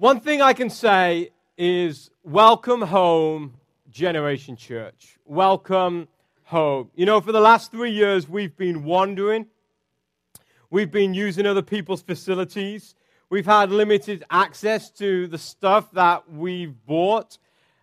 [0.00, 1.28] One thing I can say
[1.58, 3.52] is welcome home,
[3.90, 5.18] Generation Church.
[5.26, 6.08] Welcome
[6.44, 6.90] home.
[6.94, 9.44] You know, for the last three years, we've been wandering,
[10.70, 12.94] we've been using other people's facilities,
[13.28, 17.36] we've had limited access to the stuff that we've bought.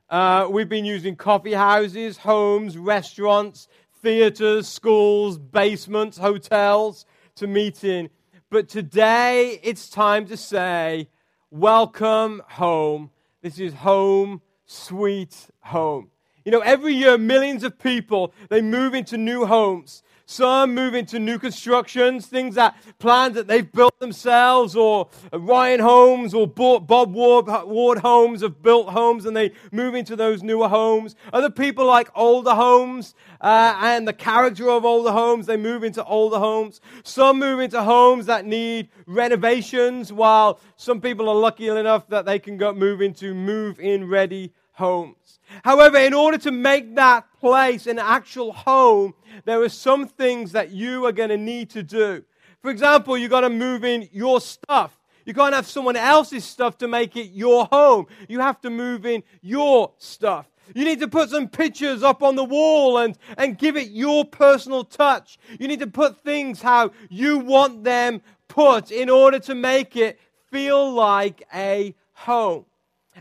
[0.10, 3.68] Uh, we've been using coffee houses, homes, restaurants,
[4.02, 7.06] theaters, schools, basements, hotels
[7.36, 8.10] to meet in.
[8.50, 11.10] But today it's time to say,
[11.50, 13.10] Welcome home.
[13.42, 16.12] This is home, sweet home.
[16.44, 20.04] You know, every year millions of people they move into new homes.
[20.30, 26.34] Some move into new constructions, things that plans that they've built themselves, or Ryan Homes
[26.34, 31.16] or Bob Ward, Ward Homes have built homes and they move into those newer homes.
[31.32, 36.04] Other people like older homes uh, and the character of older homes, they move into
[36.04, 36.82] older homes.
[37.06, 42.38] Some move into homes that need renovations, while some people are lucky enough that they
[42.38, 45.40] can go move into move in ready homes.
[45.64, 49.14] However, in order to make that place an actual home,
[49.46, 52.24] there are some things that you are going to need to do.
[52.62, 55.00] For example, you've got to move in your stuff.
[55.26, 58.08] You can't have someone else's stuff to make it your home.
[58.30, 60.46] You have to move in your stuff.
[60.76, 64.26] You need to put some pictures up on the wall and, and give it your
[64.26, 65.40] personal touch.
[65.60, 70.20] You need to put things how you want them put in order to make it
[70.52, 72.66] feel like a home.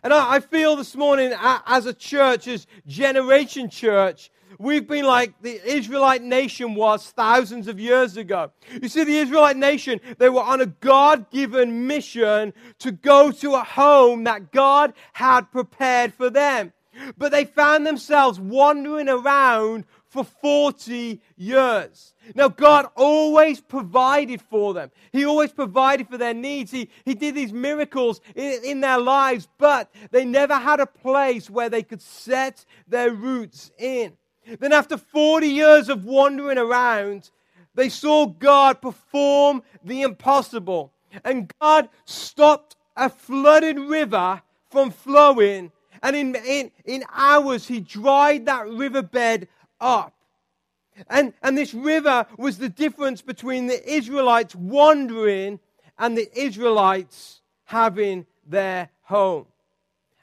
[0.02, 5.34] And I, I feel this morning, as a church, as Generation Church, We've been like
[5.42, 8.52] the Israelite nation was thousands of years ago.
[8.80, 13.54] You see, the Israelite nation, they were on a God given mission to go to
[13.54, 16.72] a home that God had prepared for them.
[17.18, 19.84] But they found themselves wandering around
[20.16, 22.14] for 40 years.
[22.34, 24.90] Now, God always provided for them.
[25.12, 26.70] He always provided for their needs.
[26.70, 31.50] He, he did these miracles in, in their lives, but they never had a place
[31.50, 34.16] where they could set their roots in.
[34.58, 37.30] Then, after 40 years of wandering around,
[37.74, 40.92] they saw God perform the impossible.
[41.24, 44.40] And God stopped a flooded river
[44.70, 45.72] from flowing.
[46.02, 49.48] And in, in, in hours, He dried that riverbed
[49.80, 50.12] up.
[51.08, 55.60] And, and this river was the difference between the Israelites wandering
[55.98, 59.46] and the Israelites having their home.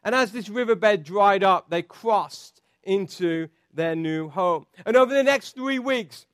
[0.04, 4.66] And as this riverbed dried up, they crossed into their new home.
[4.86, 6.26] And over the next three weeks,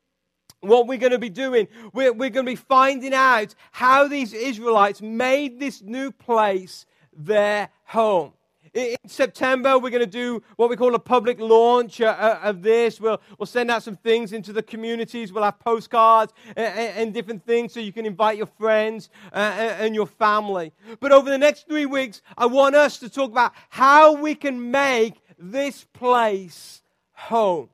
[0.62, 4.34] what we're going to be doing, we're, we're going to be finding out how these
[4.34, 8.34] Israelites made this new place their home.
[8.74, 12.62] In September, we're going to do what we call a public launch uh, uh, of
[12.62, 13.02] this.
[13.02, 15.34] We'll, we'll send out some things into the communities.
[15.34, 19.96] We'll have postcards and, and different things so you can invite your friends uh, and
[19.96, 20.72] your family.
[21.00, 24.72] But over the next three weeks, I want us to talk about how we can
[24.72, 26.81] make this place
[27.13, 27.69] home.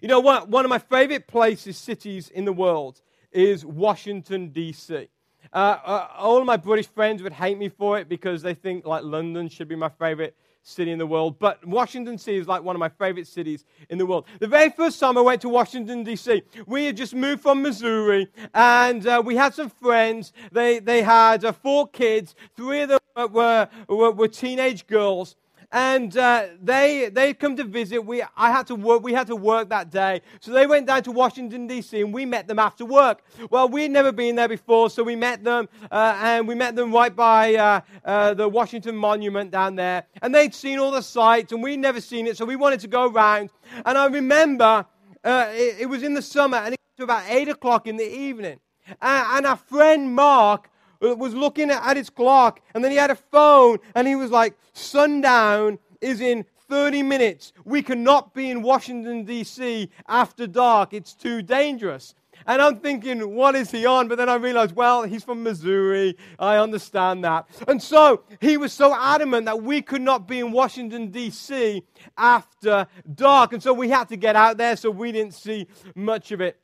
[0.00, 0.48] You know what?
[0.48, 5.08] One of my favorite places, cities in the world, is Washington, D.C.
[5.52, 9.02] Uh, uh, all my British friends would hate me for it because they think like
[9.02, 11.38] London should be my favorite city in the world.
[11.38, 12.36] But Washington D.C.
[12.36, 14.26] is like one of my favorite cities in the world.
[14.38, 18.28] The very first time I went to Washington, D.C., we had just moved from Missouri
[18.54, 20.32] and uh, we had some friends.
[20.52, 22.34] They, they had uh, four kids.
[22.56, 23.00] Three of them
[23.32, 25.36] were, were, were teenage girls
[25.72, 28.04] and uh, they they come to visit.
[28.04, 29.02] We I had to work.
[29.02, 32.00] We had to work that day, so they went down to Washington D.C.
[32.00, 33.22] and we met them after work.
[33.50, 36.92] Well, we'd never been there before, so we met them, uh, and we met them
[36.92, 41.52] right by uh, uh the Washington Monument down there, and they'd seen all the sights,
[41.52, 43.50] and we'd never seen it, so we wanted to go around.
[43.84, 44.84] And I remember
[45.22, 48.10] uh, it, it, was in the summer, and it was about eight o'clock in the
[48.10, 48.58] evening,
[49.00, 53.78] and our friend Mark was looking at his clock, and then he had a phone,
[53.94, 57.52] and he was like, Sundown is in 30 minutes.
[57.64, 59.90] We cannot be in Washington, D.C.
[60.06, 60.94] after dark.
[60.94, 62.14] It's too dangerous.
[62.46, 64.08] And I'm thinking, what is he on?
[64.08, 66.16] But then I realized, well, he's from Missouri.
[66.38, 67.46] I understand that.
[67.68, 71.82] And so he was so adamant that we could not be in Washington, D.C.
[72.16, 73.52] after dark.
[73.52, 76.58] And so we had to get out there, so we didn't see much of it.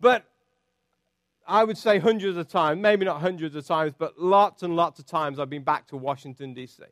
[0.00, 0.24] But
[1.48, 4.98] I would say hundreds of times, maybe not hundreds of times, but lots and lots
[4.98, 6.82] of times I've been back to Washington, D.C.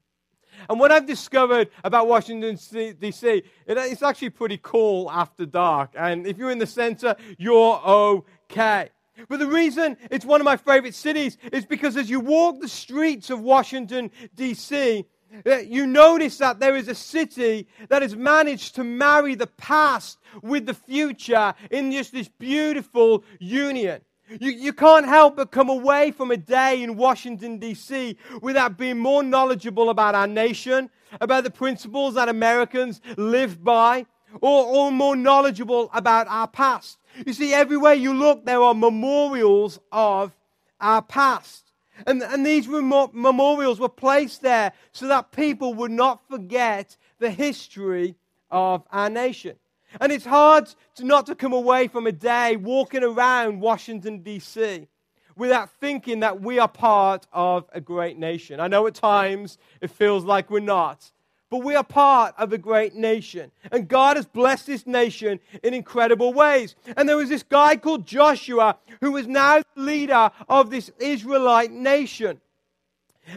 [0.68, 2.56] And what I've discovered about Washington,
[3.00, 5.90] D.C., it's actually pretty cool after dark.
[5.96, 8.90] And if you're in the center, you're okay.
[9.28, 12.68] But the reason it's one of my favorite cities is because as you walk the
[12.68, 15.04] streets of Washington, D.C.,
[15.46, 20.18] uh, you notice that there is a city that has managed to marry the past
[20.42, 24.00] with the future in just this beautiful union.
[24.28, 28.16] You, you can't help but come away from a day in Washington, D.C.
[28.40, 30.90] without being more knowledgeable about our nation,
[31.20, 34.06] about the principles that Americans live by,
[34.40, 36.98] or, or more knowledgeable about our past.
[37.26, 40.34] You see, everywhere you look, there are memorials of
[40.80, 41.72] our past.
[42.06, 48.16] And, and these memorials were placed there so that people would not forget the history
[48.50, 49.56] of our nation.
[50.00, 54.88] And it's hard to not to come away from a day walking around Washington, D.C.
[55.36, 58.60] without thinking that we are part of a great nation.
[58.60, 61.10] I know at times it feels like we're not,
[61.50, 63.52] but we are part of a great nation.
[63.70, 66.74] And God has blessed this nation in incredible ways.
[66.96, 71.70] And there was this guy called Joshua who was now the leader of this Israelite
[71.70, 72.40] nation.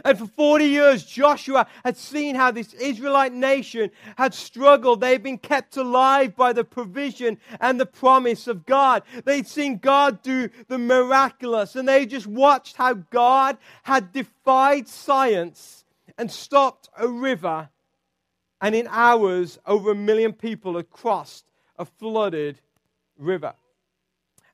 [0.04, 5.00] And for 40 years, Joshua had seen how this Israelite nation had struggled.
[5.00, 9.02] They had been kept alive by the provision and the promise of God.
[9.24, 15.84] They'd seen God do the miraculous, and they just watched how God had defied science
[16.16, 17.68] and stopped a river.
[18.60, 21.44] And in hours, over a million people had crossed
[21.78, 22.60] a flooded
[23.16, 23.54] river.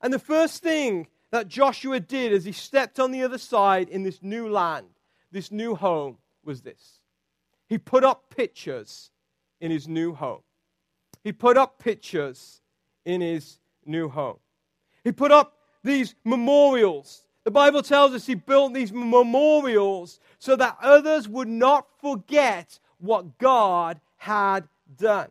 [0.03, 4.03] And the first thing that Joshua did as he stepped on the other side in
[4.03, 4.87] this new land
[5.35, 7.01] this new home was this
[7.67, 9.11] he put up pictures
[9.61, 10.43] in his new home.
[11.23, 12.61] He put up pictures
[13.05, 14.39] in his new home.
[15.03, 17.27] He put up these memorials.
[17.45, 23.39] The Bible tells us he built these memorials so that others would not forget what
[23.39, 25.31] God had done.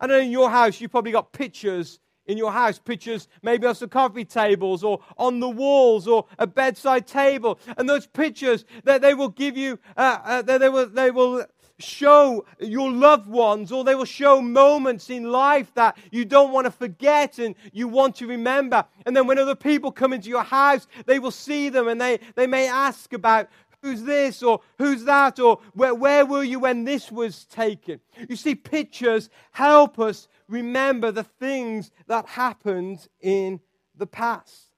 [0.00, 3.76] I know in your house, you probably got pictures in your house, pictures maybe of
[3.76, 7.58] some coffee tables or on the walls or a bedside table.
[7.76, 11.44] And those pictures that they will give you, uh, uh, that they will, they will
[11.78, 16.66] show your loved ones or they will show moments in life that you don't want
[16.66, 18.84] to forget and you want to remember.
[19.06, 22.20] And then when other people come into your house, they will see them and they,
[22.36, 23.48] they may ask about
[23.84, 28.00] who's this or who's that or where, where were you when this was taken.
[28.28, 33.60] You see, pictures help us remember the things that happened in
[33.94, 34.70] the past.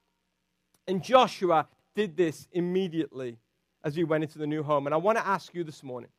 [0.88, 3.38] And Joshua did this immediately
[3.84, 4.86] as he went into the new home.
[4.86, 6.10] And I want to ask you this morning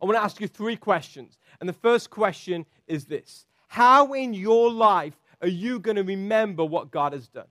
[0.00, 1.38] I want to ask you three questions.
[1.60, 6.64] And the first question is this How in your life are you going to remember
[6.64, 7.46] what God has done?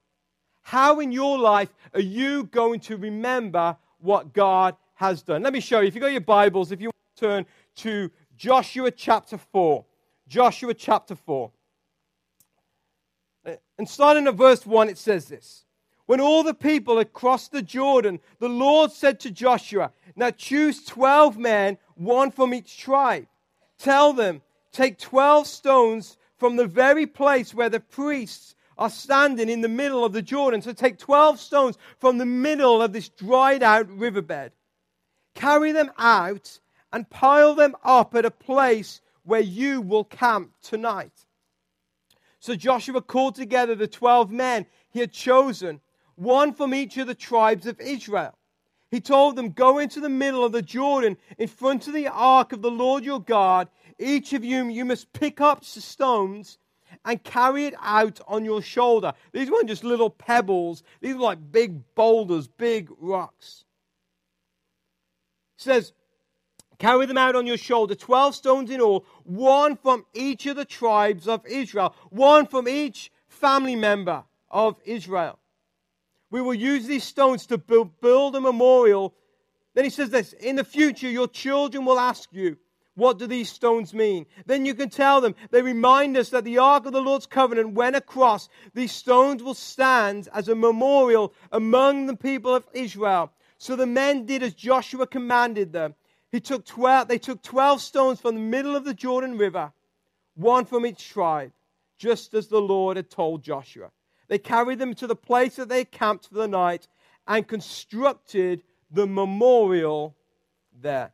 [0.62, 5.44] How in your life are you going to remember what God has done?
[5.44, 5.88] Let me show you.
[5.88, 7.46] If you've got your Bibles, if you want to turn
[7.78, 9.86] to Joshua chapter 4.
[10.28, 11.52] Joshua chapter 4.
[13.46, 15.66] Uh, and starting at verse 1, it says this
[16.06, 20.84] When all the people had crossed the Jordan, the Lord said to Joshua, Now choose
[20.84, 23.28] 12 men, one from each tribe.
[23.80, 24.42] Tell them,
[24.72, 30.06] Take 12 stones from the very place where the priests are standing in the middle
[30.06, 30.62] of the Jordan.
[30.62, 34.52] So take 12 stones from the middle of this dried out riverbed.
[35.36, 36.60] Carry them out
[36.92, 41.12] and pile them up at a place where you will camp tonight.
[42.40, 45.82] So Joshua called together the 12 men he had chosen,
[46.16, 48.38] one from each of the tribes of Israel.
[48.90, 52.54] He told them, Go into the middle of the Jordan in front of the ark
[52.54, 53.68] of the Lord your God.
[54.00, 56.58] Each of you, you must pick up stones
[57.08, 59.14] and carry it out on your shoulder.
[59.32, 63.64] These weren't just little pebbles, these were like big boulders, big rocks.
[65.56, 65.94] He says,
[66.80, 70.66] Carry them out on your shoulder, 12 stones in all, one from each of the
[70.66, 75.40] tribes of Israel, one from each family member of Israel.
[76.30, 79.16] We will use these stones to build, build a memorial.
[79.74, 82.58] Then he says this In the future, your children will ask you,
[82.98, 84.26] What do these stones mean?
[84.48, 85.36] Then you can tell them.
[85.52, 88.50] They remind us that the Ark of the Lord's covenant went across.
[88.74, 93.32] These stones will stand as a memorial among the people of Israel.
[93.60, 95.94] So the men did as Joshua commanded them.
[96.32, 99.72] He took 12, they took 12 stones from the middle of the Jordan River,
[100.34, 101.52] one from each tribe,
[102.00, 103.92] just as the Lord had told Joshua.
[104.28, 106.88] They carried them to the place that they camped for the night
[107.28, 110.16] and constructed the memorial
[110.82, 111.12] there.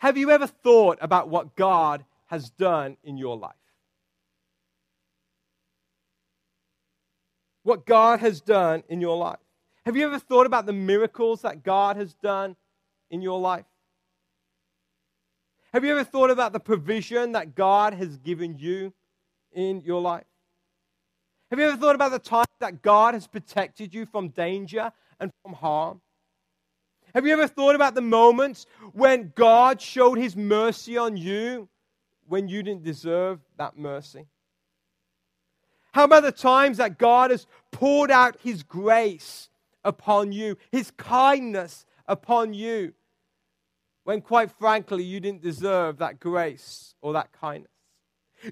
[0.00, 3.52] Have you ever thought about what God has done in your life?
[7.64, 9.38] What God has done in your life.
[9.84, 12.56] Have you ever thought about the miracles that God has done
[13.10, 13.66] in your life?
[15.74, 18.94] Have you ever thought about the provision that God has given you
[19.52, 20.24] in your life?
[21.50, 25.30] Have you ever thought about the time that God has protected you from danger and
[25.42, 26.00] from harm?
[27.14, 31.68] Have you ever thought about the moments when God showed his mercy on you
[32.26, 34.26] when you didn't deserve that mercy?
[35.92, 39.48] How about the times that God has poured out His grace
[39.84, 42.92] upon you, His kindness upon you,
[44.04, 47.72] when quite frankly you didn't deserve that grace or that kindness?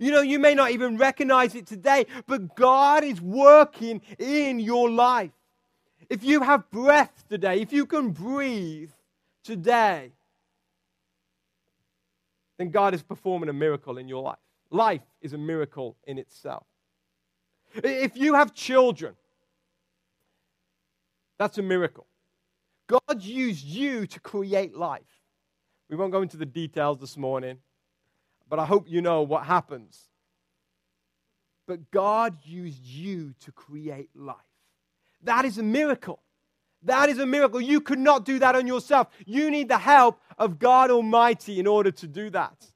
[0.00, 4.90] You know, you may not even recognize it today, but God is working in your
[4.90, 5.30] life.
[6.08, 8.90] If you have breath today, if you can breathe
[9.44, 10.12] today,
[12.56, 14.38] then God is performing a miracle in your life.
[14.70, 16.66] Life is a miracle in itself.
[17.74, 19.14] If you have children,
[21.38, 22.06] that's a miracle.
[22.86, 25.02] God used you to create life.
[25.88, 27.58] We won't go into the details this morning,
[28.48, 30.08] but I hope you know what happens.
[31.66, 34.36] But God used you to create life.
[35.22, 36.20] That is a miracle.
[36.82, 37.60] That is a miracle.
[37.60, 39.08] You could not do that on yourself.
[39.26, 42.66] You need the help of God Almighty in order to do that.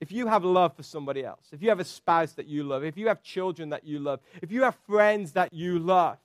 [0.00, 2.84] If you have love for somebody else, if you have a spouse that you love,
[2.84, 6.16] if you have children that you love, if you have friends that you love,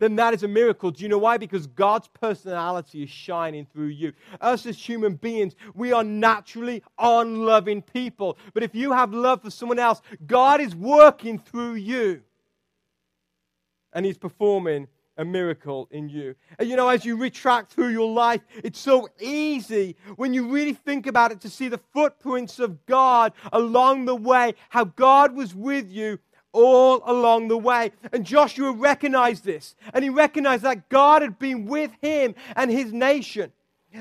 [0.00, 0.90] then that is a miracle.
[0.90, 1.36] Do you know why?
[1.36, 4.12] Because God's personality is shining through you.
[4.40, 8.38] Us as human beings, we are naturally unloving people.
[8.54, 12.22] But if you have love for someone else, God is working through you.
[13.92, 14.88] And He's performing
[15.18, 16.34] a miracle in you.
[16.58, 20.72] And you know, as you retract through your life, it's so easy when you really
[20.72, 25.54] think about it to see the footprints of God along the way, how God was
[25.54, 26.18] with you
[26.52, 27.92] all along the way.
[28.12, 32.92] And Joshua recognized this, and he recognized that God had been with him and his
[32.92, 33.52] nation.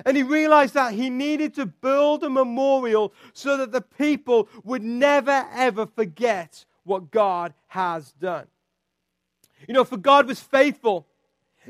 [0.06, 4.84] And he realized that he needed to build a memorial so that the people would
[4.84, 8.46] never, ever forget what God has done.
[9.68, 11.08] You know, for God was faithful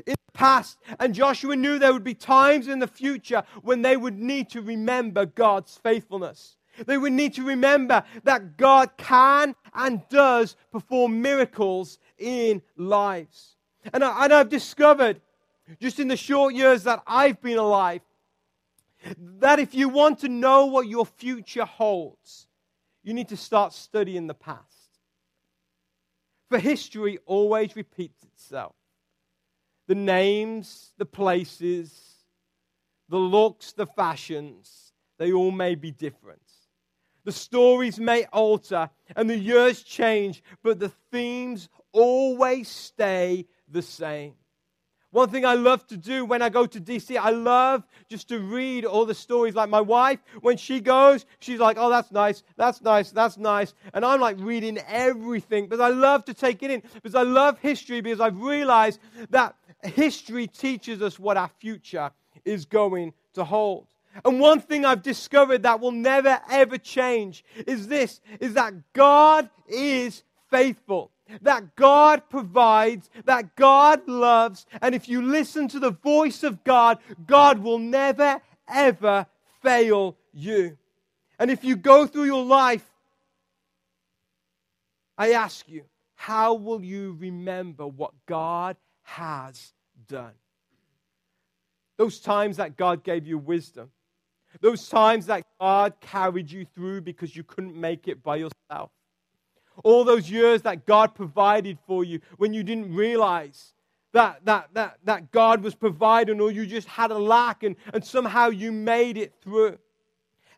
[0.06, 3.96] in the past, and Joshua knew there would be times in the future when they
[3.96, 6.56] would need to remember God's faithfulness.
[6.86, 13.56] They would need to remember that God can and does perform miracles in lives.
[13.92, 15.20] And, I, and I've discovered,
[15.80, 18.02] just in the short years that I've been alive,
[19.38, 22.46] that if you want to know what your future holds,
[23.02, 24.66] you need to start studying the past.
[26.48, 28.74] For history always repeats itself.
[29.86, 31.92] The names, the places,
[33.08, 36.42] the looks, the fashions, they all may be different.
[37.24, 44.34] The stories may alter and the years change, but the themes always stay the same.
[45.12, 48.38] One thing I love to do when I go to DC, I love just to
[48.38, 49.56] read all the stories.
[49.56, 53.74] Like my wife, when she goes, she's like, oh, that's nice, that's nice, that's nice.
[53.92, 57.58] And I'm like reading everything because I love to take it in because I love
[57.58, 59.00] history because I've realized
[59.30, 62.12] that history teaches us what our future
[62.44, 63.88] is going to hold.
[64.24, 69.48] And one thing I've discovered that will never ever change is this is that God
[69.68, 71.10] is faithful.
[71.42, 76.98] That God provides, that God loves, and if you listen to the voice of God,
[77.24, 79.26] God will never ever
[79.62, 80.76] fail you.
[81.38, 82.84] And if you go through your life,
[85.16, 85.84] I ask you,
[86.16, 89.72] how will you remember what God has
[90.08, 90.32] done?
[91.96, 93.90] Those times that God gave you wisdom,
[94.60, 98.90] those times that God carried you through because you couldn't make it by yourself.
[99.84, 103.74] All those years that God provided for you when you didn't realize
[104.12, 108.04] that, that, that, that God was providing or you just had a lack and, and
[108.04, 109.78] somehow you made it through.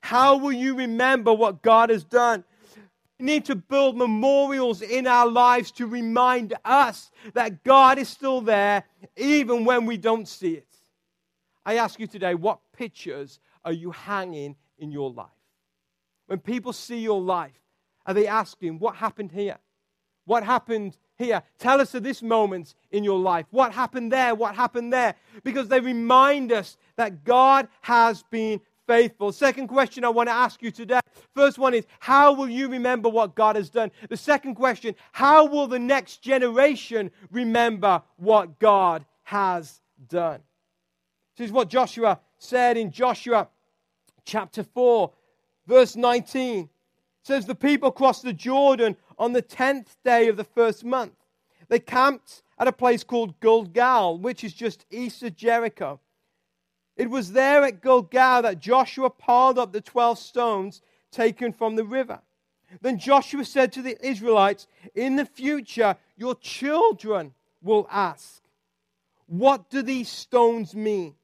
[0.01, 2.45] How will you remember what God has done?
[3.19, 8.41] We need to build memorials in our lives to remind us that God is still
[8.41, 8.85] there
[9.17, 10.67] even when we don't see it.
[11.65, 15.29] I ask you today, what pictures are you hanging in your life?
[16.27, 17.53] When people see your life,
[18.07, 19.59] are they asking, What happened here?
[20.25, 21.43] What happened here?
[21.59, 23.47] Tell us of this moment in your life.
[23.51, 24.35] What happened there?
[24.35, 25.17] What happened there?
[25.43, 29.33] Because they remind us that God has been faithful.
[29.33, 31.01] Second question I want to ask you today.
[31.35, 33.91] First one is, how will you remember what God has done?
[34.09, 40.41] The second question, how will the next generation remember what God has done?
[41.37, 43.49] This is what Joshua said in Joshua
[44.25, 45.11] chapter 4,
[45.67, 46.65] verse 19.
[46.65, 46.69] It
[47.23, 51.15] says, The people crossed the Jordan on the 10th day of the first month.
[51.69, 56.01] They camped at a place called Gilgal, which is just east of Jericho.
[56.97, 61.85] It was there at Gilgal that Joshua piled up the 12 stones taken from the
[61.85, 62.21] river.
[62.81, 68.43] Then Joshua said to the Israelites, In the future, your children will ask,
[69.27, 71.15] What do these stones mean?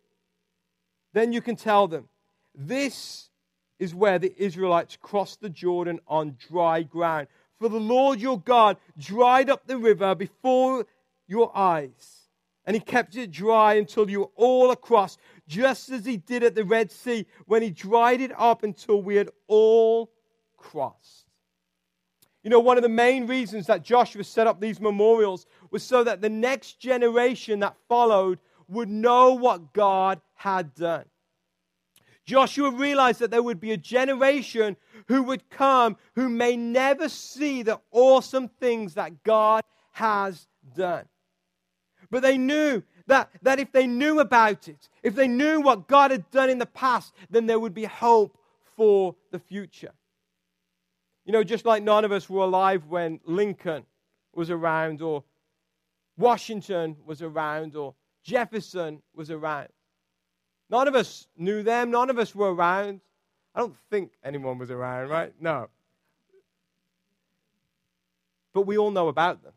[1.12, 2.08] Then you can tell them,
[2.54, 3.30] This
[3.78, 7.28] is where the Israelites crossed the Jordan on dry ground.
[7.58, 10.86] For the Lord your God dried up the river before
[11.26, 12.28] your eyes,
[12.64, 16.54] and he kept it dry until you were all across, just as he did at
[16.54, 20.10] the Red Sea when he dried it up until we had all
[20.56, 21.26] crossed.
[22.44, 26.04] You know, one of the main reasons that Joshua set up these memorials was so
[26.04, 28.38] that the next generation that followed
[28.68, 31.04] would know what God had done.
[32.24, 37.62] Joshua realized that there would be a generation who would come who may never see
[37.62, 40.46] the awesome things that God has
[40.76, 41.06] done.
[42.10, 46.10] But they knew that, that if they knew about it, if they knew what God
[46.10, 48.36] had done in the past, then there would be hope
[48.76, 49.92] for the future.
[51.24, 53.84] You know, just like none of us were alive when Lincoln
[54.34, 55.24] was around, or
[56.16, 57.94] Washington was around, or
[58.28, 59.68] Jefferson was around.
[60.68, 61.90] None of us knew them.
[61.90, 63.00] None of us were around.
[63.54, 65.32] I don't think anyone was around, right?
[65.40, 65.68] No.
[68.52, 69.54] But we all know about them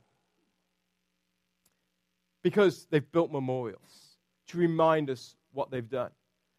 [2.43, 4.15] because they've built memorials
[4.47, 6.11] to remind us what they've done.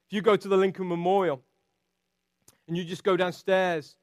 [0.06, 1.40] If you go to the Lincoln Memorial
[2.68, 3.96] and you just go downstairs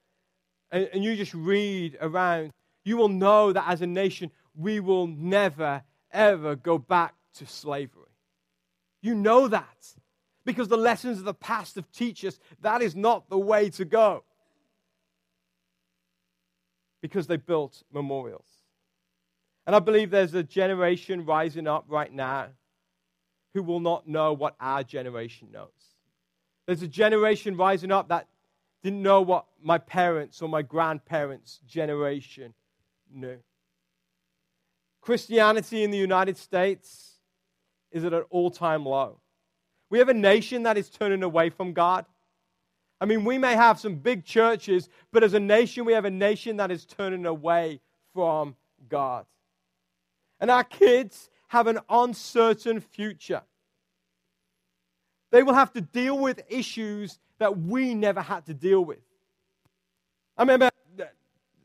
[0.72, 5.06] and, and you just read around, you will know that as a nation, we will
[5.06, 8.04] never, ever go back to slavery.
[9.02, 9.94] You know that
[10.46, 13.86] because the lessons of the past have teach us that is not the way to
[13.86, 14.24] go.
[17.02, 18.48] Because they built memorials.
[19.66, 22.48] And I believe there's a generation rising up right now
[23.54, 25.70] who will not know what our generation knows.
[26.66, 28.28] There's a generation rising up that
[28.84, 32.54] didn't know what my parents or my grandparents' generation
[33.12, 33.38] knew.
[35.02, 37.19] Christianity in the United States
[37.92, 39.20] is at an all time low.
[39.90, 42.06] We have a nation that is turning away from God.
[43.02, 46.12] I mean, we may have some big churches, but as a nation, we have a
[46.12, 47.80] nation that is turning away
[48.14, 48.56] from
[48.90, 49.26] God.
[50.40, 53.42] And our kids have an uncertain future.
[55.32, 59.00] They will have to deal with issues that we never had to deal with.
[60.38, 60.70] I remember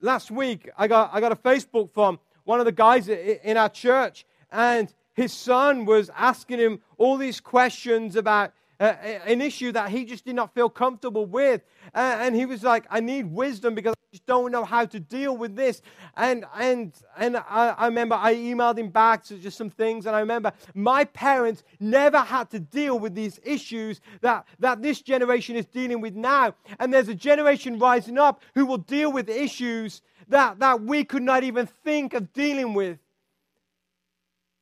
[0.00, 3.68] last week, I got, I got a Facebook from one of the guys in our
[3.68, 9.88] church, and his son was asking him all these questions about uh, an issue that
[9.88, 11.62] he just did not feel comfortable with.
[11.94, 14.98] Uh, and he was like, I need wisdom because I just don't know how to
[14.98, 15.80] deal with this.
[16.16, 20.06] And, and, and I, I remember I emailed him back to just some things.
[20.06, 25.00] And I remember my parents never had to deal with these issues that, that this
[25.00, 26.54] generation is dealing with now.
[26.80, 31.22] And there's a generation rising up who will deal with issues that, that we could
[31.22, 32.98] not even think of dealing with.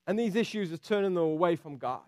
[0.06, 2.00] And these issues are turning them away from God.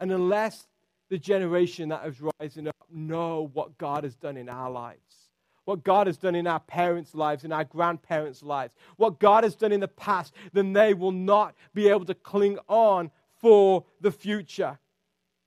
[0.00, 0.66] And unless
[1.08, 5.30] the generation that is rising up know what God has done in our lives,
[5.64, 9.54] what God has done in our parents' lives, in our grandparents' lives, what God has
[9.54, 14.12] done in the past, then they will not be able to cling on for the
[14.12, 14.78] future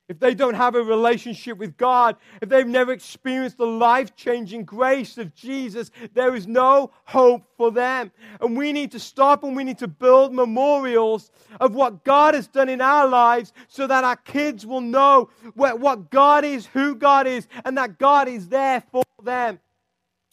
[0.10, 4.63] if they don't have a relationship with God, if they've never experienced the life changing
[4.63, 8.12] grace of Jesus, there is no hope for them.
[8.39, 12.48] And we need to stop and we need to build memorials of what God has
[12.48, 17.28] done in our lives so that our kids will know what God is, who God
[17.28, 19.60] is, and that God is there for them.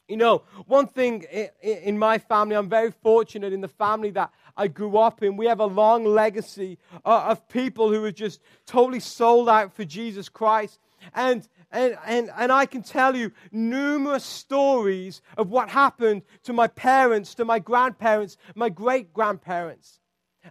[0.07, 1.25] You know, one thing
[1.63, 5.37] in my family, I'm very fortunate in the family that I grew up in.
[5.37, 9.85] We have a long legacy uh, of people who are just totally sold out for
[9.85, 10.79] Jesus Christ.
[11.15, 16.67] And, and, and, and I can tell you numerous stories of what happened to my
[16.69, 20.01] parents, to my grandparents, my great grandparents.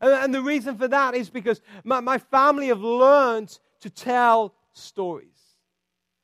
[0.02, 4.54] And, and the reason for that is because my, my family have learned to tell
[4.74, 5.58] stories,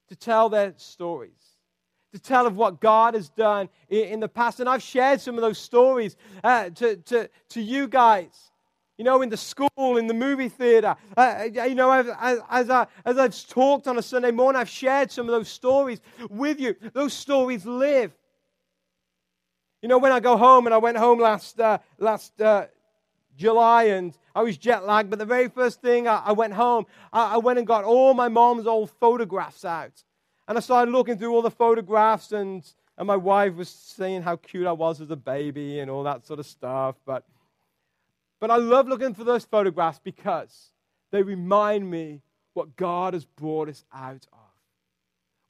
[0.10, 1.49] to tell their stories
[2.14, 4.60] to tell of what God has done in, the past.
[4.60, 8.52] And I've shared some of those stories uh, to, to, to you guys.
[8.98, 10.96] You know, in the school, in the movie theater.
[11.16, 12.08] Uh, you know, as,
[12.50, 16.02] as, I, as I've talked on a Sunday morning, I've shared some of those stories
[16.30, 16.76] with you.
[16.94, 18.12] Those stories live.
[19.82, 22.66] You know, when I go home, and I went home last, uh, last uh,
[23.40, 26.86] July and I was jet lagged, but the very first thing I, I went home,
[27.14, 30.04] I, I, went and got all my mom's old photographs out.
[30.50, 32.66] And I started looking through all the photographs, and,
[32.98, 36.26] and my wife was saying how cute I was as a baby and all that
[36.26, 36.96] sort of stuff.
[37.06, 37.24] But,
[38.40, 40.72] but I love looking for those photographs because
[41.12, 44.40] they remind me what God has brought us out of,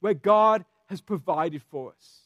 [0.00, 2.20] where God has provided for us.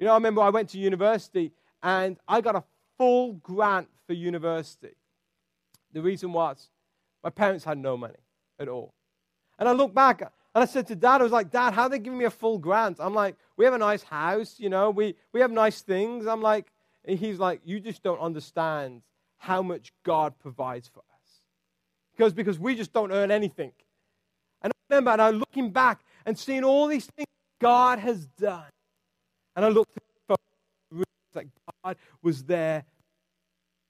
[0.00, 1.52] You know, I remember I went to university
[1.84, 2.64] and I got a
[2.98, 4.96] full grant for university.
[5.92, 6.68] The reason was
[7.22, 8.14] my parents had no money
[8.58, 8.92] at all.
[9.56, 10.20] And I look back
[10.54, 12.30] And I said to dad, I was like, Dad, how are they giving me a
[12.30, 12.96] full grant?
[12.98, 16.26] I'm like, we have a nice house, you know, we, we have nice things.
[16.26, 16.72] I'm like,
[17.06, 19.02] he's like, you just don't understand
[19.38, 21.40] how much God provides for us.
[22.16, 23.72] Because, because we just don't earn anything.
[24.62, 27.28] And I remember, I'm looking back and seeing all these things
[27.60, 28.70] God has done.
[29.54, 30.02] And I looked at
[31.32, 31.46] that
[31.84, 32.84] God was there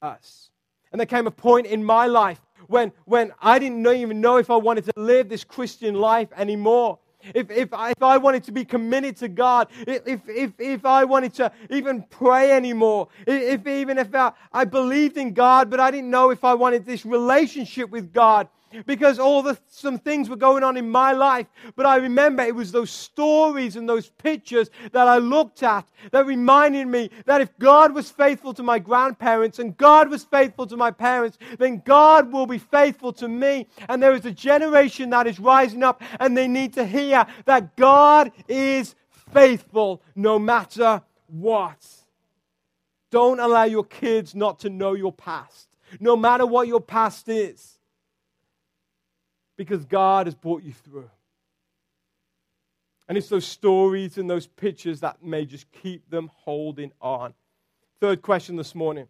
[0.03, 0.51] us.
[0.93, 4.51] And there came a point in my life when, when I didn't even know if
[4.51, 6.99] I wanted to live this Christian life anymore.
[7.35, 11.05] If, if, I, if I wanted to be committed to God, if, if, if I
[11.05, 15.91] wanted to even pray anymore, if even if I, I believed in God, but I
[15.91, 18.49] didn't know if I wanted this relationship with God,
[18.87, 21.47] because all the some things were going on in my life.
[21.77, 26.27] But i remember it was those stories and those pictures that i looked at that
[26.27, 30.77] reminded me that if god was faithful to my grandparents and god was faithful to
[30.77, 33.67] my parents then god will be faithful to me.
[33.89, 37.77] And there is a generation that is rising up and they need to hear that
[37.77, 38.95] god is
[39.33, 41.87] faithful no matter what.
[43.11, 47.80] Don't allow your kids not to know your past no matter what your past is
[49.61, 51.11] because God has brought you through.
[53.07, 57.35] And it's those stories and those pictures that may just keep them holding on.
[58.01, 59.07] Third question this morning.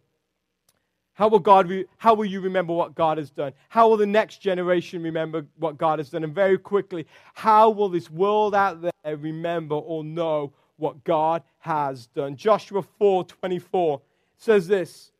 [1.13, 3.53] How will, God re- how will you remember what God has done?
[3.69, 6.25] How will the next generation remember what God has done?
[6.25, 12.07] And very quickly, how will this world out there remember or know what God has
[12.07, 12.35] done?
[12.35, 14.01] Joshua 4 24
[14.35, 15.13] says this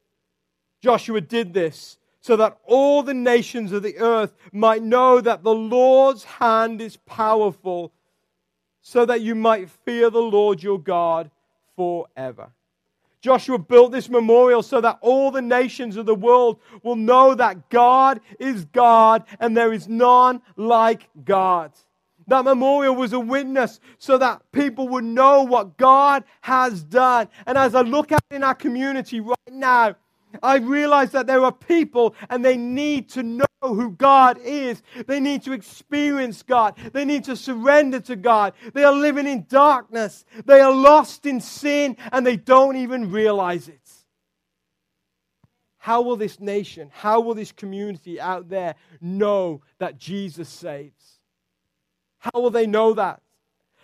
[0.82, 5.54] Joshua did this so that all the nations of the earth might know that the
[5.54, 7.92] Lord's hand is powerful,
[8.82, 11.30] so that you might fear the Lord your God
[11.76, 12.52] forever.
[13.22, 17.70] Joshua built this memorial so that all the nations of the world will know that
[17.70, 21.72] God is God and there is none like God.
[22.28, 27.28] That memorial was a witness so that people would know what God has done.
[27.46, 29.96] And as I look at in our community right now,
[30.42, 34.82] I realize that there are people and they need to know who God is.
[35.08, 36.78] They need to experience God.
[36.94, 38.54] They need to surrender to God.
[38.74, 40.26] They are living in darkness.
[40.46, 43.80] They are lost in sin and they don't even realize it.
[45.78, 51.20] How will this nation, how will this community out there know that Jesus saves?
[52.20, 53.22] How will they know that?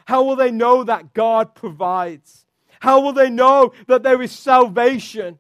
[0.06, 2.46] How will they know that God provides?
[2.80, 5.40] How will they know that there is salvation?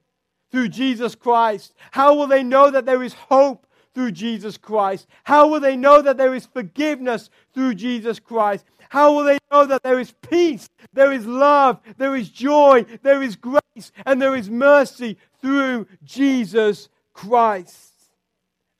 [0.57, 1.75] Through Jesus Christ?
[1.91, 5.05] How will they know that there is hope through Jesus Christ?
[5.23, 8.65] How will they know that there is forgiveness through Jesus Christ?
[8.89, 13.21] How will they know that there is peace, there is love, there is joy, there
[13.21, 17.93] is grace, and there is mercy through Jesus Christ?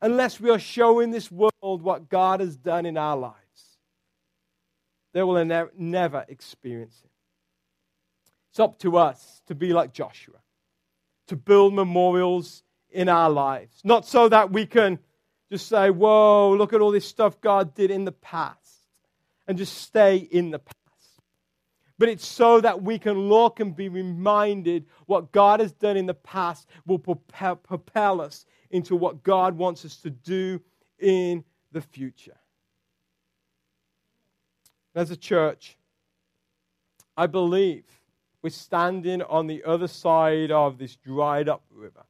[0.01, 3.35] Unless we are showing this world what God has done in our lives,
[5.13, 7.11] they will never experience it.
[8.49, 10.37] It's up to us to be like Joshua
[11.27, 13.81] to build memorials in our lives.
[13.83, 14.99] Not so that we can
[15.49, 18.57] just say, whoa, look at all this stuff God did in the past,
[19.47, 20.75] and just stay in the past.
[21.99, 26.05] But it's so that we can look and be reminded what God has done in
[26.05, 30.61] the past will propel, us into what God wants us to do
[30.99, 32.37] in the future.
[34.93, 35.77] As a church,
[37.15, 37.85] I believe
[38.47, 42.05] we're standing on the other side of this dried up river.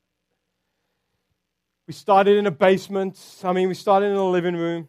[1.88, 3.20] We started in a basement.
[3.44, 4.88] I mean, we started in a living room.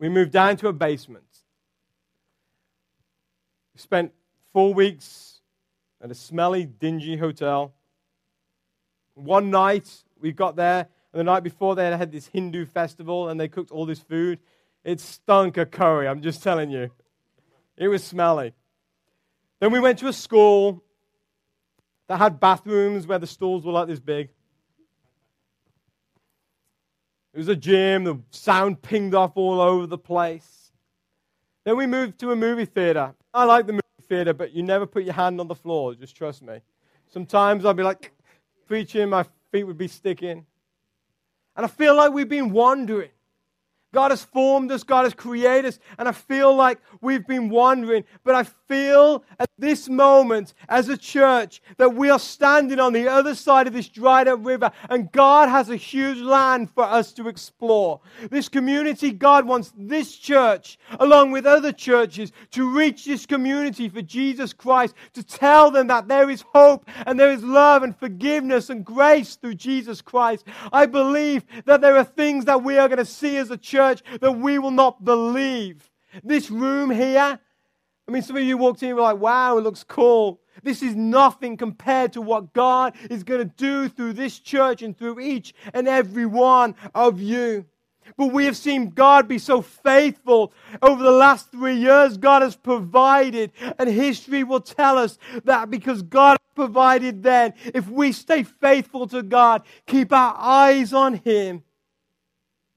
[0.00, 1.28] We moved down to a basement.
[3.76, 4.12] We spent
[4.52, 5.38] four weeks
[6.02, 7.72] at a smelly, dingy hotel.
[9.14, 9.88] One night,
[10.20, 13.70] we got there, and the night before, they had this Hindu festival, and they cooked
[13.70, 14.40] all this food.
[14.82, 16.90] It stunk of curry, I'm just telling you.
[17.76, 18.52] It was smelly.
[19.62, 20.82] Then we went to a school
[22.08, 24.28] that had bathrooms where the stalls were like this big.
[27.32, 30.72] It was a gym, the sound pinged off all over the place.
[31.62, 33.14] Then we moved to a movie theater.
[33.32, 36.16] I like the movie theater, but you never put your hand on the floor, just
[36.16, 36.58] trust me.
[37.06, 38.10] Sometimes I'd be like
[38.66, 40.44] preaching, my feet would be sticking.
[41.54, 43.10] And I feel like we've been wandering.
[43.92, 48.04] God has formed us, God has created us, and I feel like we've been wandering.
[48.24, 53.06] But I feel at this moment as a church that we are standing on the
[53.06, 57.12] other side of this dried up river, and God has a huge land for us
[57.14, 58.00] to explore.
[58.30, 64.00] This community, God wants this church, along with other churches, to reach this community for
[64.00, 68.70] Jesus Christ, to tell them that there is hope and there is love and forgiveness
[68.70, 70.46] and grace through Jesus Christ.
[70.72, 73.81] I believe that there are things that we are going to see as a church
[73.82, 75.90] church that we will not believe.
[76.22, 77.38] This room here,
[78.08, 80.40] I mean, some of you walked in and were like, wow, it looks cool.
[80.62, 84.96] This is nothing compared to what God is going to do through this church and
[84.96, 87.64] through each and every one of you.
[88.16, 92.18] But we have seen God be so faithful over the last three years.
[92.18, 98.12] God has provided, and history will tell us that because God provided then, if we
[98.12, 101.62] stay faithful to God, keep our eyes on Him,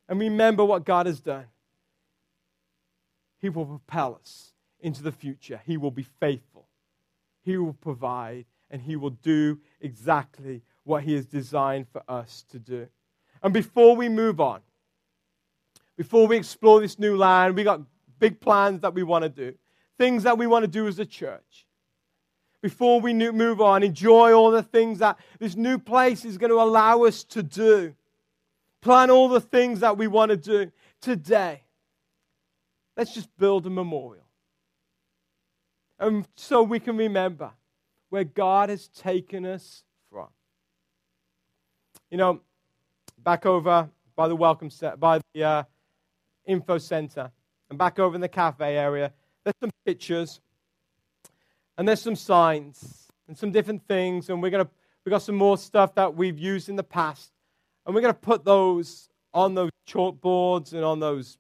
[0.08, 1.46] and remember what God has done,
[3.40, 5.62] He will propel us into the future.
[5.66, 6.68] He will be faithful,
[7.42, 12.60] He will provide, and He will do exactly what He has designed for us to
[12.60, 12.88] do.
[13.42, 14.62] And before we move on,
[15.98, 17.82] before we explore this new land, we got
[18.20, 19.56] big plans that we want to do,
[19.98, 21.66] things that we want to do as a church.
[22.62, 26.60] Before we move on, enjoy all the things that this new place is going to
[26.60, 27.94] allow us to do.
[28.86, 30.72] Plan all the things that we want to do
[31.02, 31.64] today.
[32.96, 34.28] Let's just build a memorial.
[35.98, 37.50] And so we can remember
[38.10, 40.28] where God has taken us from.
[42.12, 42.42] You know,
[43.18, 45.64] back over by the welcome set, by the uh,
[46.46, 47.32] info center.
[47.72, 49.12] And back over in the cafe area,
[49.44, 50.42] there's some pictures
[51.76, 54.30] and there's some signs and some different things.
[54.30, 54.70] And we're to,
[55.06, 57.32] we got some more stuff that we've used in the past.
[57.86, 61.38] And we're going to put those on those chalkboards and on those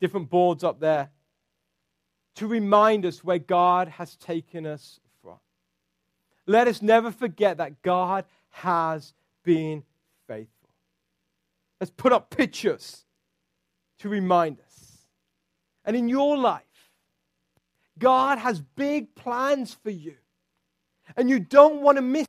[0.00, 1.10] different boards up there
[2.36, 5.38] to remind us where God has taken us from.
[6.46, 9.12] Let us never forget that God has
[9.42, 9.82] been
[10.28, 10.68] faithful.
[11.80, 13.04] Let's put up pictures
[13.98, 14.98] to remind us.
[15.84, 16.62] And in your life,
[17.98, 20.14] God has big plans for you.
[21.16, 22.26] And you don't want to miss.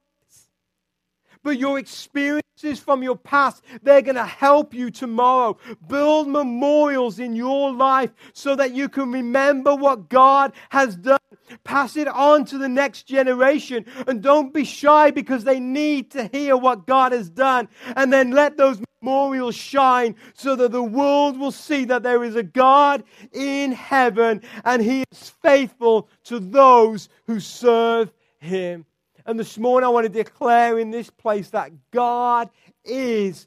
[1.44, 5.58] But your experiences from your past, they're going to help you tomorrow.
[5.88, 11.20] Build memorials in your life so that you can remember what God has done.
[11.64, 13.86] Pass it on to the next generation.
[14.08, 17.68] And don't be shy because they need to hear what God has done.
[17.96, 22.36] And then let those memorials shine so that the world will see that there is
[22.36, 28.86] a God in heaven and he is faithful to those who serve him.
[29.28, 32.50] And this morning I want to declare in this place that God
[32.86, 33.46] is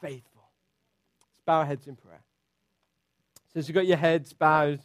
[0.00, 0.42] faithful.
[1.30, 2.24] Let's bow our heads in prayer.
[3.52, 4.80] Since you've got your heads bowed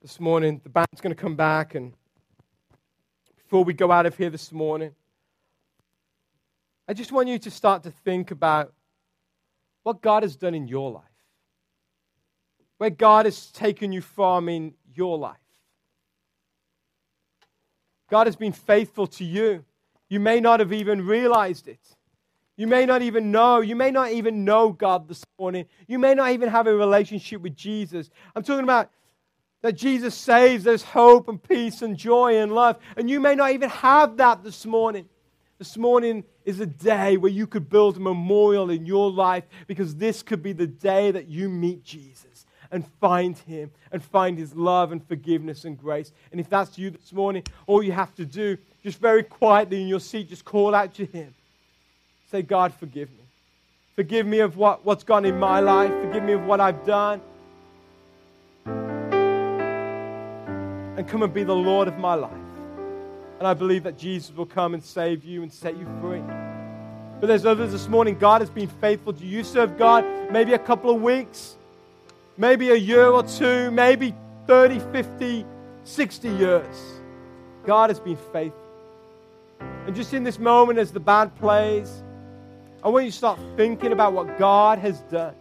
[0.00, 1.74] this morning, the band's going to come back.
[1.74, 1.94] And
[3.34, 4.94] before we go out of here this morning,
[6.86, 8.72] I just want you to start to think about
[9.82, 11.02] what God has done in your life,
[12.78, 15.41] where God has taken you from in your life.
[18.12, 19.64] God has been faithful to you.
[20.10, 21.80] You may not have even realized it.
[22.58, 23.62] You may not even know.
[23.62, 25.64] You may not even know God this morning.
[25.86, 28.10] You may not even have a relationship with Jesus.
[28.36, 28.90] I'm talking about
[29.62, 32.76] that Jesus saves, there's hope and peace and joy and love.
[32.98, 35.08] And you may not even have that this morning.
[35.58, 39.96] This morning is a day where you could build a memorial in your life because
[39.96, 42.31] this could be the day that you meet Jesus
[42.72, 46.10] and find him and find his love and forgiveness and grace.
[46.32, 49.88] And if that's you this morning, all you have to do, just very quietly in
[49.88, 51.32] your seat, just call out to him.
[52.30, 53.16] Say, God, forgive me.
[53.94, 55.92] Forgive me of what, what's gone in my life.
[56.02, 57.20] Forgive me of what I've done.
[60.96, 62.32] And come and be the Lord of my life.
[63.38, 66.22] And I believe that Jesus will come and save you and set you free.
[67.20, 68.18] But there's others this morning.
[68.18, 69.44] God has been faithful to you.
[69.44, 71.56] Serve God maybe a couple of weeks,
[72.42, 74.12] maybe a year or two, maybe
[74.48, 75.46] 30, 50,
[75.84, 76.76] 60 years.
[77.64, 78.60] God has been faithful.
[79.86, 82.02] And just in this moment, as the band plays,
[82.82, 85.36] I want you to start thinking about what God has done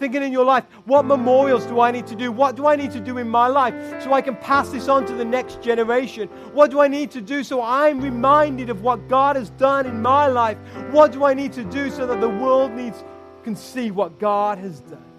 [0.00, 2.32] thinking in your life, what memorials do I need to do?
[2.32, 5.04] What do I need to do in my life so I can pass this on
[5.04, 6.26] to the next generation?
[6.54, 10.00] What do I need to do so I'm reminded of what God has done in
[10.00, 10.56] my life?
[10.90, 13.04] What do I need to do so that the world needs
[13.44, 15.09] can see what God has done?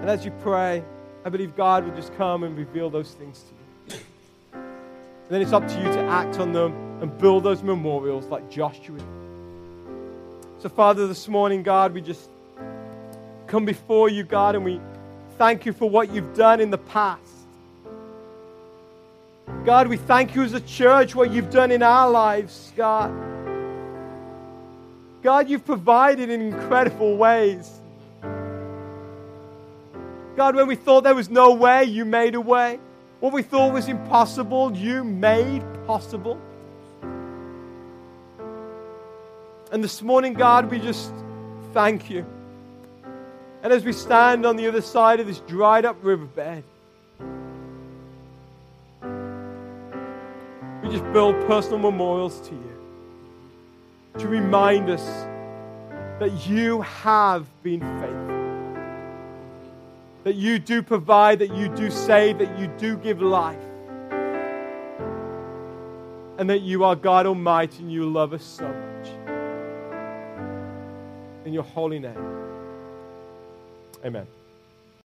[0.00, 0.82] And as you pray,
[1.24, 4.00] I believe God will just come and reveal those things to you.
[4.54, 8.50] And then it's up to you to act on them and build those memorials like
[8.50, 8.98] Joshua.
[10.58, 12.30] So, Father, this morning, God, we just
[13.46, 14.80] come before you, God, and we
[15.36, 17.22] thank you for what you've done in the past.
[19.64, 23.12] God, we thank you as a church what you've done in our lives, God.
[25.22, 27.79] God, you've provided in incredible ways.
[30.40, 32.80] God, when we thought there was no way, you made a way.
[33.20, 36.40] What we thought was impossible, you made possible.
[39.70, 41.12] And this morning, God, we just
[41.74, 42.24] thank you.
[43.62, 46.64] And as we stand on the other side of this dried up riverbed,
[50.82, 52.76] we just build personal memorials to you
[54.16, 55.04] to remind us
[56.18, 58.29] that you have been faithful,
[60.24, 63.58] that you do provide, that you do save, that you do give life,
[66.38, 69.08] and that you are God Almighty and you love us so much.
[71.44, 72.18] In your holy name.
[74.04, 74.26] Amen.